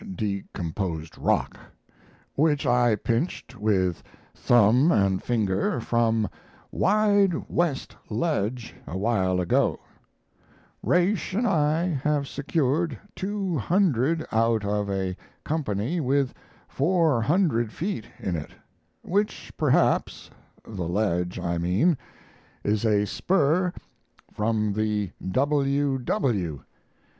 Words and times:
(decomposed 0.15 1.15
rock) 1.15 1.59
which 2.33 2.65
I 2.65 2.95
pinched 2.95 3.55
with 3.55 4.01
thumb 4.33 4.91
and 4.91 5.21
finger 5.21 5.79
from 5.79 6.27
Wide 6.71 7.47
West 7.47 7.95
ledge 8.09 8.73
a 8.87 8.97
while 8.97 9.39
ago. 9.39 9.79
Raish 10.81 11.35
and 11.35 11.45
I 11.45 11.83
have 11.85 12.27
secured 12.27 12.97
200 13.15 14.25
out 14.31 14.65
of 14.65 14.89
a 14.89 15.15
company 15.43 15.99
with 15.99 16.33
400 16.67 17.69
ft. 17.69 18.05
in 18.17 18.35
it, 18.35 18.53
which 19.03 19.53
perhaps 19.55 20.31
(the 20.63 20.87
ledge, 20.87 21.37
I 21.37 21.59
mean) 21.59 21.95
is 22.63 22.85
a 22.85 23.05
spur 23.05 23.71
from 24.33 24.73
the 24.73 25.11
W. 25.31 26.63